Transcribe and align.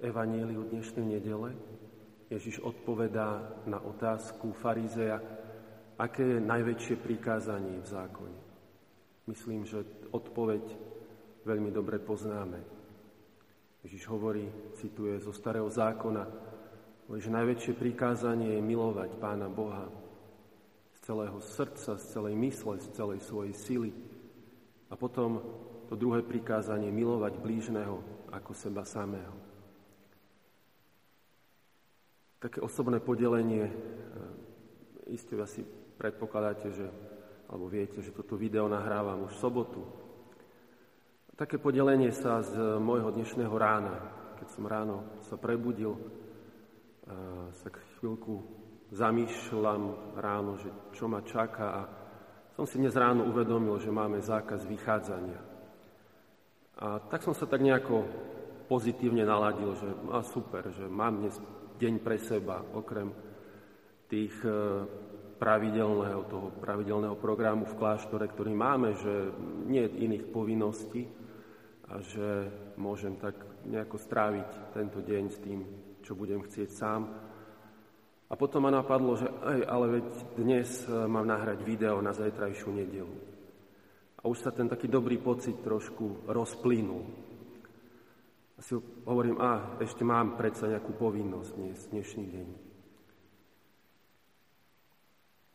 Evaníliu 0.00 0.64
dnešnej 0.64 1.20
nedele 1.20 1.52
Ježiš 2.32 2.64
odpovedá 2.64 3.52
na 3.68 3.84
otázku 3.84 4.56
farizeja, 4.56 5.20
aké 6.00 6.24
je 6.24 6.40
najväčšie 6.40 6.96
prikázanie 7.04 7.76
v 7.84 7.84
zákone. 7.84 8.40
Myslím, 9.28 9.68
že 9.68 9.84
odpoveď 10.08 10.64
veľmi 11.44 11.68
dobre 11.68 12.00
poznáme. 12.00 12.64
Ježiš 13.84 14.08
hovorí, 14.08 14.48
cituje 14.72 15.20
zo 15.20 15.36
starého 15.36 15.68
zákona, 15.68 16.24
že 17.20 17.28
najväčšie 17.28 17.76
prikázanie 17.76 18.56
je 18.56 18.62
milovať 18.64 19.20
Pána 19.20 19.52
Boha 19.52 19.84
z 20.96 21.12
celého 21.12 21.36
srdca, 21.44 22.00
z 22.00 22.04
celej 22.08 22.40
mysle, 22.40 22.80
z 22.80 22.88
celej 22.96 23.20
svojej 23.20 23.52
sily. 23.52 23.90
A 24.88 24.96
potom 24.96 25.44
to 25.92 25.94
druhé 25.98 26.24
prikázanie 26.24 26.88
milovať 26.88 27.36
blížneho 27.36 28.00
ako 28.32 28.56
seba 28.56 28.88
samého. 28.88 29.49
Také 32.40 32.64
osobné 32.64 33.04
podelenie, 33.04 33.68
e, 33.68 33.74
iste 35.12 35.36
asi 35.36 35.60
predpokladáte, 36.00 36.72
že, 36.72 36.88
alebo 37.52 37.68
viete, 37.68 38.00
že 38.00 38.16
toto 38.16 38.40
video 38.40 38.64
nahrávam 38.64 39.28
už 39.28 39.36
v 39.36 39.42
sobotu. 39.44 39.80
Také 41.36 41.60
podelenie 41.60 42.08
sa 42.08 42.40
z 42.40 42.80
môjho 42.80 43.12
dnešného 43.12 43.52
rána, 43.52 43.92
keď 44.40 44.48
som 44.56 44.64
ráno 44.64 45.04
sa 45.28 45.36
prebudil, 45.36 45.92
e, 45.92 46.00
sa 47.52 47.68
chvíľku 48.00 48.40
zamýšľam 48.88 50.16
ráno, 50.16 50.56
že 50.56 50.72
čo 50.96 51.12
ma 51.12 51.20
čaká 51.20 51.66
a 51.76 51.82
som 52.56 52.64
si 52.64 52.80
dnes 52.80 52.96
ráno 52.96 53.28
uvedomil, 53.28 53.76
že 53.76 53.92
máme 53.92 54.16
zákaz 54.24 54.64
vychádzania. 54.64 55.40
A 56.80 57.04
tak 57.04 57.20
som 57.20 57.36
sa 57.36 57.44
tak 57.44 57.60
nejako 57.60 58.08
pozitívne 58.64 59.28
naladil, 59.28 59.76
že 59.76 59.92
a 60.08 60.24
super, 60.24 60.72
že 60.72 60.88
mám 60.88 61.20
dnes 61.20 61.36
deň 61.80 61.94
pre 62.04 62.20
seba, 62.20 62.60
okrem 62.76 63.08
tých 64.04 64.36
e, 64.44 64.52
pravidelného, 65.40 66.28
toho 66.28 66.52
pravidelného 66.60 67.16
programu 67.16 67.64
v 67.64 67.78
kláštore, 67.80 68.28
ktorý 68.28 68.52
máme, 68.52 68.92
že 69.00 69.32
nie 69.64 69.88
je 69.88 69.96
iných 70.04 70.24
povinností 70.28 71.08
a 71.88 72.04
že 72.04 72.52
môžem 72.76 73.16
tak 73.16 73.40
nejako 73.64 73.96
stráviť 73.96 74.76
tento 74.76 75.00
deň 75.00 75.24
s 75.32 75.38
tým, 75.40 75.60
čo 76.04 76.12
budem 76.12 76.44
chcieť 76.44 76.68
sám. 76.68 77.02
A 78.30 78.38
potom 78.38 78.62
ma 78.62 78.70
napadlo, 78.70 79.16
že 79.18 79.26
aj, 79.26 79.58
ale 79.64 79.86
veď 79.98 80.06
dnes 80.36 80.68
e, 80.84 80.92
mám 81.08 81.24
nahrať 81.24 81.64
video 81.64 82.04
na 82.04 82.12
zajtrajšiu 82.12 82.70
nedelu. 82.76 83.16
A 84.20 84.28
už 84.28 84.44
sa 84.44 84.52
ten 84.52 84.68
taký 84.68 84.84
dobrý 84.84 85.16
pocit 85.16 85.56
trošku 85.64 86.28
rozplynul. 86.28 87.29
Si 88.60 88.76
hovorím, 89.08 89.40
a 89.40 89.80
ešte 89.80 90.04
mám 90.04 90.36
predsa 90.36 90.68
nejakú 90.68 90.92
povinnosť 90.92 91.50
dnes, 91.56 91.80
dnešný 91.96 92.24
deň. 92.28 92.48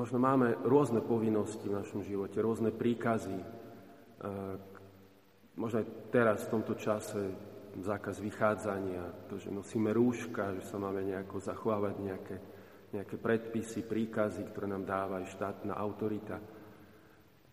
Možno 0.00 0.16
máme 0.16 0.56
rôzne 0.64 1.04
povinnosti 1.04 1.68
v 1.68 1.76
našom 1.76 2.00
živote, 2.00 2.40
rôzne 2.40 2.72
príkazy. 2.72 3.36
Možno 5.60 5.76
aj 5.84 5.86
teraz, 6.08 6.48
v 6.48 6.52
tomto 6.56 6.72
čase, 6.80 7.36
zákaz 7.76 8.16
vychádzania, 8.24 9.28
to, 9.28 9.36
že 9.36 9.52
nosíme 9.52 9.92
rúška, 9.92 10.56
že 10.56 10.64
sa 10.64 10.80
máme 10.80 11.04
nejako 11.04 11.36
zachovávať 11.36 11.94
nejaké, 12.00 12.36
nejaké 12.96 13.16
predpisy, 13.20 13.84
príkazy, 13.84 14.48
ktoré 14.48 14.72
nám 14.72 14.88
dáva 14.88 15.20
aj 15.20 15.36
štátna 15.36 15.76
autorita. 15.76 16.40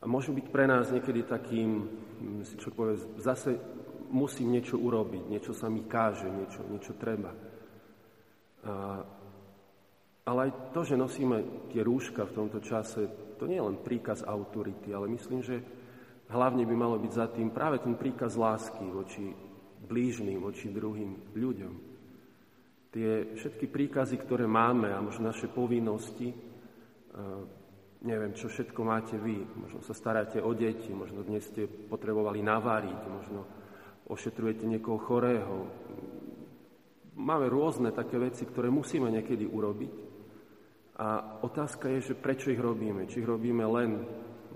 A 0.00 0.04
môžu 0.08 0.32
byť 0.32 0.48
pre 0.48 0.64
nás 0.64 0.88
niekedy 0.88 1.28
takým, 1.28 1.84
si 2.40 2.56
čo 2.56 2.72
povie, 2.72 2.96
zase 3.20 3.84
musím 4.10 4.54
niečo 4.54 4.78
urobiť, 4.78 5.24
niečo 5.26 5.52
sa 5.56 5.70
mi 5.70 5.86
káže, 5.86 6.28
niečo, 6.30 6.62
niečo 6.66 6.92
treba. 6.98 7.32
A, 8.66 9.02
ale 10.26 10.38
aj 10.50 10.74
to, 10.74 10.82
že 10.82 10.98
nosíme 10.98 11.68
tie 11.70 11.86
rúška 11.86 12.26
v 12.26 12.34
tomto 12.34 12.58
čase, 12.58 13.06
to 13.38 13.46
nie 13.46 13.58
je 13.58 13.66
len 13.66 13.78
príkaz 13.78 14.26
autority, 14.26 14.90
ale 14.90 15.12
myslím, 15.12 15.40
že 15.42 15.62
hlavne 16.32 16.66
by 16.66 16.74
malo 16.74 16.98
byť 16.98 17.12
za 17.12 17.26
tým 17.30 17.54
práve 17.54 17.78
ten 17.78 17.94
príkaz 17.94 18.34
lásky 18.34 18.86
voči 18.90 19.30
blížným, 19.86 20.42
voči 20.42 20.72
druhým 20.72 21.36
ľuďom. 21.36 21.74
Tie 22.90 23.36
všetky 23.36 23.68
príkazy, 23.70 24.16
ktoré 24.18 24.48
máme 24.48 24.90
a 24.90 25.04
možno 25.04 25.30
naše 25.30 25.52
povinnosti, 25.52 26.32
neviem, 28.02 28.32
čo 28.34 28.48
všetko 28.48 28.80
máte 28.82 29.16
vy, 29.20 29.46
možno 29.56 29.80
sa 29.84 29.92
staráte 29.92 30.40
o 30.40 30.50
deti, 30.56 30.90
možno 30.90 31.22
dnes 31.22 31.46
ste 31.46 31.68
potrebovali 31.68 32.40
naváriť, 32.40 33.00
možno 33.08 33.40
ošetrujete 34.06 34.66
niekoho 34.66 34.98
chorého. 35.02 35.66
Máme 37.16 37.50
rôzne 37.50 37.90
také 37.90 38.20
veci, 38.20 38.46
ktoré 38.46 38.70
musíme 38.70 39.10
niekedy 39.10 39.48
urobiť. 39.48 39.94
A 40.96 41.40
otázka 41.44 41.92
je, 41.92 42.12
že 42.12 42.14
prečo 42.16 42.48
ich 42.48 42.60
robíme. 42.60 43.04
Či 43.04 43.20
ich 43.20 43.28
robíme 43.28 43.64
len, 43.68 44.00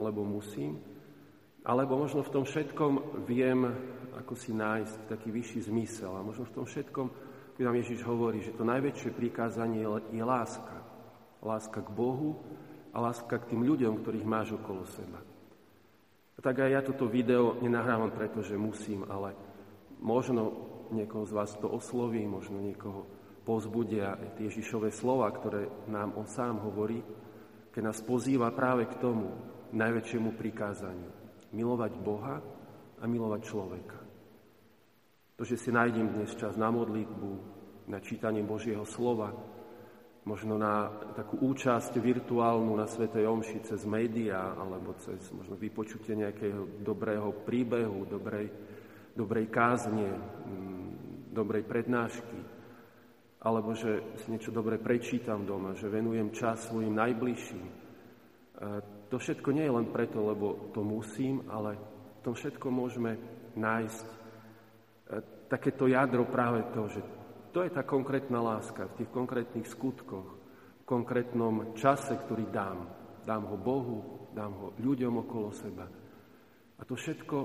lebo 0.00 0.24
musím, 0.24 0.80
alebo 1.60 2.00
možno 2.00 2.24
v 2.24 2.32
tom 2.32 2.44
všetkom 2.48 3.20
viem, 3.28 3.68
ako 4.16 4.32
si 4.32 4.56
nájsť 4.56 5.12
taký 5.12 5.28
vyšší 5.28 5.68
zmysel. 5.68 6.16
A 6.16 6.24
možno 6.24 6.48
v 6.48 6.54
tom 6.56 6.64
všetkom, 6.64 7.06
keď 7.56 7.62
nám 7.68 7.76
Ježiš 7.76 8.00
hovorí, 8.08 8.40
že 8.40 8.56
to 8.56 8.64
najväčšie 8.64 9.12
prikázanie 9.12 9.84
je 10.12 10.24
láska. 10.24 10.80
Láska 11.44 11.84
k 11.84 11.90
Bohu 11.92 12.40
a 12.92 13.00
láska 13.00 13.36
k 13.40 13.56
tým 13.56 13.64
ľuďom, 13.64 14.00
ktorých 14.00 14.28
máš 14.28 14.56
okolo 14.56 14.88
seba. 14.88 15.20
Tak 16.40 16.56
aj 16.56 16.70
ja 16.72 16.80
toto 16.80 17.04
video 17.04 17.60
nenahrávam 17.60 18.08
preto, 18.08 18.40
že 18.40 18.56
musím, 18.56 19.04
ale 19.04 19.36
možno 20.00 20.56
niekoho 20.88 21.28
z 21.28 21.36
vás 21.36 21.52
to 21.60 21.68
osloví, 21.68 22.24
možno 22.24 22.64
niekoho 22.64 23.04
pozbudia 23.44 24.16
tie 24.40 24.48
Ježišové 24.48 24.88
slova, 24.88 25.28
ktoré 25.28 25.68
nám 25.92 26.16
on 26.16 26.24
sám 26.24 26.64
hovorí, 26.64 27.04
keď 27.70 27.82
nás 27.92 28.00
pozýva 28.00 28.50
práve 28.56 28.88
k 28.88 28.98
tomu 28.98 29.30
najväčšiemu 29.76 30.32
prikázaniu. 30.34 31.12
Milovať 31.52 31.92
Boha 32.00 32.40
a 32.98 33.04
milovať 33.04 33.40
človeka. 33.44 33.98
To, 35.36 35.42
že 35.44 35.60
si 35.60 35.68
nájdem 35.68 36.08
dnes 36.08 36.32
čas 36.40 36.56
na 36.56 36.72
modlitbu, 36.72 37.30
na 37.88 38.00
čítanie 38.00 38.40
Božieho 38.40 38.84
slova, 38.88 39.32
možno 40.24 40.60
na 40.60 40.92
takú 41.16 41.40
účasť 41.40 41.96
virtuálnu 41.96 42.76
na 42.76 42.84
Svetej 42.84 43.24
Omši 43.24 43.58
cez 43.64 43.88
médiá 43.88 44.52
alebo 44.52 44.92
cez 45.00 45.16
možno 45.32 45.56
vypočutie 45.56 46.12
nejakého 46.12 46.84
dobrého 46.84 47.32
príbehu, 47.44 48.04
dobrej, 48.04 48.52
dobrej 49.16 49.46
kázne, 49.48 50.12
mm, 50.12 50.90
dobrej 51.32 51.64
prednášky, 51.64 52.38
alebo 53.40 53.72
že 53.72 54.20
si 54.20 54.28
niečo 54.28 54.52
dobre 54.52 54.76
prečítam 54.76 55.48
doma, 55.48 55.72
že 55.72 55.88
venujem 55.88 56.28
čas 56.36 56.68
svojim 56.68 56.92
najbližším. 56.92 57.66
To 59.10 59.16
všetko 59.16 59.48
nie 59.56 59.64
je 59.64 59.72
len 59.72 59.88
preto, 59.88 60.20
lebo 60.20 60.70
to 60.76 60.84
musím, 60.84 61.42
ale 61.48 61.80
v 62.20 62.20
tom 62.20 62.34
všetko 62.36 62.68
môžeme 62.68 63.16
nájsť 63.56 64.06
e, 64.06 64.16
takéto 65.50 65.90
jadro 65.90 66.28
práve 66.28 66.62
to, 66.70 66.86
že 66.86 67.00
to 67.50 67.66
je 67.66 67.70
tá 67.70 67.82
konkrétna 67.82 68.38
láska 68.38 68.86
v 68.90 68.96
tých 69.02 69.10
konkrétnych 69.10 69.66
skutkoch, 69.66 70.28
v 70.80 70.84
konkrétnom 70.86 71.74
čase, 71.74 72.14
ktorý 72.14 72.46
dám. 72.50 72.78
Dám 73.26 73.44
ho 73.46 73.56
Bohu, 73.58 73.98
dám 74.32 74.52
ho 74.56 74.66
ľuďom 74.80 75.26
okolo 75.26 75.50
seba. 75.52 75.86
A 76.78 76.82
to 76.86 76.96
všetko, 76.96 77.36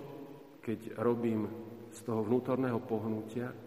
keď 0.64 0.96
robím 1.02 1.50
z 1.92 2.00
toho 2.06 2.24
vnútorného 2.24 2.80
pohnutia, 2.86 3.52
eh, 3.52 3.58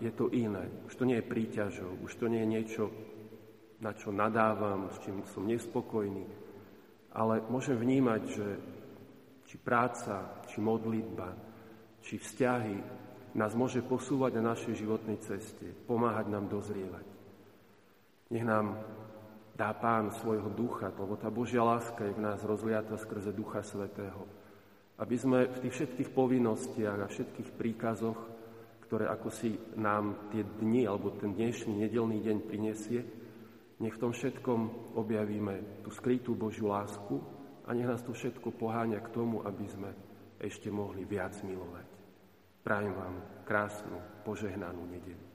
je 0.00 0.10
to 0.14 0.32
iné. 0.32 0.86
Už 0.88 0.94
to 0.96 1.04
nie 1.04 1.20
je 1.20 1.28
príťažou, 1.28 2.00
už 2.00 2.12
to 2.16 2.26
nie 2.30 2.40
je 2.42 2.48
niečo, 2.48 2.84
na 3.84 3.92
čo 3.92 4.14
nadávam, 4.14 4.88
s 4.88 5.02
čím 5.04 5.20
som 5.28 5.44
nespokojný, 5.44 6.24
ale 7.12 7.44
môžem 7.52 7.76
vnímať, 7.76 8.22
že 8.24 8.48
či 9.44 9.56
práca, 9.60 10.40
či 10.48 10.64
modlitba, 10.64 11.36
či 12.00 12.16
vzťahy, 12.16 13.03
nás 13.34 13.52
môže 13.58 13.82
posúvať 13.82 14.38
na 14.38 14.54
našej 14.54 14.78
životnej 14.78 15.18
ceste, 15.18 15.66
pomáhať 15.90 16.30
nám 16.30 16.46
dozrievať. 16.46 17.06
Nech 18.30 18.46
nám 18.46 18.78
dá 19.58 19.74
Pán 19.74 20.10
svojho 20.10 20.50
ducha, 20.50 20.90
lebo 20.94 21.18
tá 21.18 21.30
Božia 21.30 21.62
láska 21.62 22.06
je 22.06 22.14
v 22.14 22.24
nás 22.24 22.42
rozliata 22.42 22.98
skrze 22.98 23.34
Ducha 23.34 23.62
Svetého. 23.62 24.26
Aby 24.98 25.16
sme 25.18 25.38
v 25.50 25.58
tých 25.66 25.74
všetkých 25.74 26.10
povinnostiach 26.14 26.98
a 27.02 27.10
všetkých 27.10 27.50
príkazoch, 27.58 28.18
ktoré 28.86 29.10
ako 29.10 29.28
si 29.30 29.58
nám 29.74 30.30
tie 30.30 30.46
dni 30.46 30.86
alebo 30.86 31.10
ten 31.18 31.34
dnešný 31.34 31.82
nedelný 31.82 32.22
deň 32.22 32.38
prinesie, 32.46 33.02
nech 33.82 33.94
v 33.98 34.02
tom 34.06 34.14
všetkom 34.14 34.94
objavíme 34.94 35.82
tú 35.82 35.90
skrytú 35.90 36.38
Božiu 36.38 36.70
lásku 36.70 37.18
a 37.66 37.74
nech 37.74 37.90
nás 37.90 38.06
to 38.06 38.14
všetko 38.14 38.54
poháňa 38.54 39.02
k 39.02 39.10
tomu, 39.10 39.42
aby 39.42 39.66
sme 39.66 39.90
ešte 40.38 40.70
mohli 40.70 41.02
viac 41.02 41.34
milovať. 41.42 42.03
Prajem 42.64 42.96
vám 42.96 43.44
krásnu, 43.44 44.00
požehnanú 44.24 44.88
nedelu. 44.88 45.33